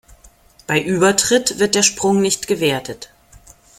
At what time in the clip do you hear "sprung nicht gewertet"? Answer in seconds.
1.83-3.11